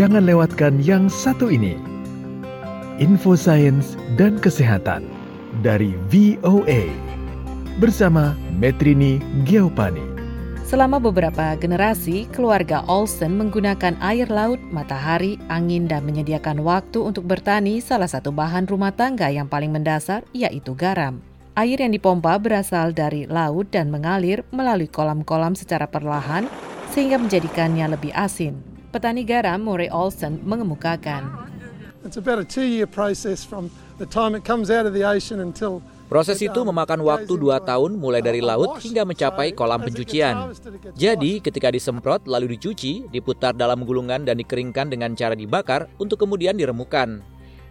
[0.00, 1.76] jangan lewatkan yang satu ini.
[2.96, 5.04] Info Sains dan Kesehatan
[5.60, 6.88] dari VOA
[7.76, 10.00] bersama Metrini Geopani.
[10.64, 17.84] Selama beberapa generasi, keluarga Olsen menggunakan air laut, matahari, angin, dan menyediakan waktu untuk bertani
[17.84, 21.20] salah satu bahan rumah tangga yang paling mendasar, yaitu garam.
[21.60, 26.48] Air yang dipompa berasal dari laut dan mengalir melalui kolam-kolam secara perlahan
[26.88, 28.79] sehingga menjadikannya lebih asin.
[28.90, 31.46] Petani garam Murray Olsen mengemukakan.
[32.02, 33.70] It's about a two-year process from
[34.02, 35.78] the time it comes out of the ocean until
[36.10, 40.50] Proses itu memakan waktu dua tahun mulai dari laut hingga mencapai kolam pencucian.
[40.98, 46.58] Jadi ketika disemprot lalu dicuci, diputar dalam gulungan dan dikeringkan dengan cara dibakar untuk kemudian
[46.58, 47.22] diremukan.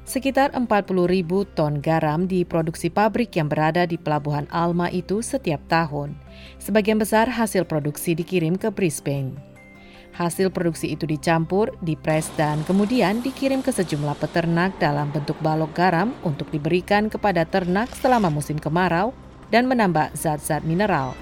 [0.08, 0.64] Sekitar 40
[1.04, 6.16] ribu ton garam diproduksi pabrik yang berada di pelabuhan Alma itu setiap tahun.
[6.64, 9.49] Sebagian besar hasil produksi dikirim ke Brisbane.
[10.20, 16.12] Hasil produksi itu dicampur, dipres, dan kemudian dikirim ke sejumlah peternak dalam bentuk balok garam
[16.28, 19.16] untuk diberikan kepada ternak selama musim kemarau
[19.48, 21.16] dan menambah zat-zat mineral.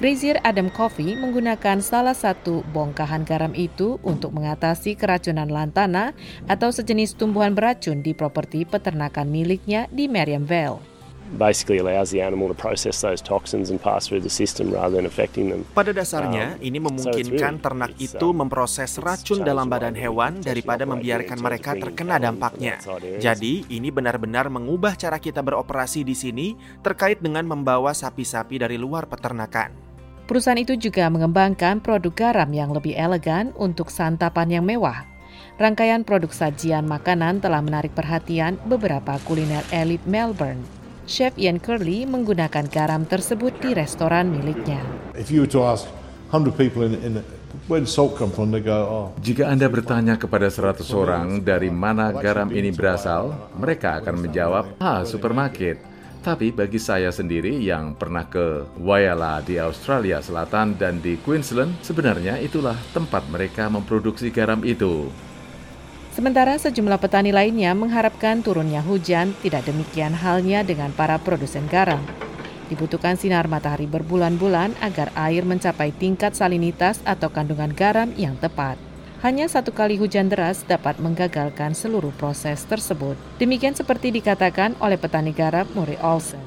[0.00, 6.16] Grazier Adam Coffee menggunakan salah satu bongkahan garam itu untuk mengatasi keracunan lantana
[6.48, 10.89] atau sejenis tumbuhan beracun di properti peternakan miliknya di Merriam Vale
[11.38, 15.06] basically allows the animal to process those toxins and pass through the system rather than
[15.06, 15.62] affecting them.
[15.70, 21.38] Pada dasarnya, um, ini memungkinkan ternak itu um, memproses racun dalam badan hewan daripada membiarkan
[21.38, 22.80] mereka terkena dampaknya.
[23.22, 26.46] Jadi, ini benar-benar mengubah cara kita beroperasi di sini
[26.82, 29.92] terkait dengan membawa sapi-sapi dari luar peternakan.
[30.30, 35.02] Perusahaan itu juga mengembangkan produk garam yang lebih elegan untuk santapan yang mewah.
[35.58, 40.79] Rangkaian produk sajian makanan telah menarik perhatian beberapa kuliner elit Melbourne.
[41.10, 44.78] Chef Ian Curley menggunakan garam tersebut di restoran miliknya.
[48.86, 49.10] Oh.
[49.18, 55.02] Jika Anda bertanya kepada 100 orang dari mana garam ini berasal, mereka akan menjawab, ah,
[55.02, 55.82] supermarket.
[56.22, 62.38] Tapi bagi saya sendiri yang pernah ke Wayala di Australia Selatan dan di Queensland, sebenarnya
[62.38, 65.10] itulah tempat mereka memproduksi garam itu.
[66.10, 72.02] Sementara sejumlah petani lainnya mengharapkan turunnya hujan tidak demikian halnya dengan para produsen garam.
[72.66, 78.78] Dibutuhkan sinar matahari berbulan-bulan agar air mencapai tingkat salinitas atau kandungan garam yang tepat.
[79.22, 83.18] Hanya satu kali hujan deras dapat menggagalkan seluruh proses tersebut.
[83.36, 86.40] Demikian seperti dikatakan oleh petani garam Murray Olsen.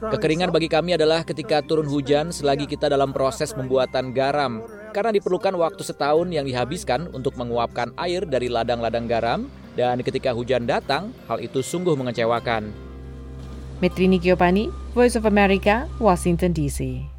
[0.00, 4.64] Kekeringan bagi kami adalah ketika turun hujan selagi kita dalam proses pembuatan garam,
[4.96, 9.40] karena diperlukan waktu setahun yang dihabiskan untuk menguapkan air dari ladang-ladang garam,
[9.76, 12.72] dan ketika hujan datang, hal itu sungguh mengecewakan.
[13.84, 17.15] Metrini Giovanni, Voice of America, Washington DC.